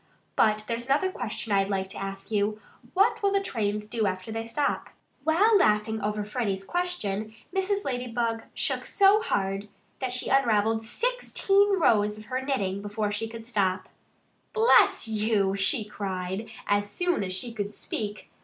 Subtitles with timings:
[0.35, 2.59] But there's another question I'd like to ask you:
[2.95, 4.89] What will the trains do after they stop?"
[5.23, 7.85] While laughing over Freddie's question Mrs.
[7.85, 9.69] Ladybug shook so hard
[9.99, 13.89] that she unravelled sixteen rows of her knitting before she could stop.
[14.53, 18.31] "Bless you!" she cried, as soon as she could speak.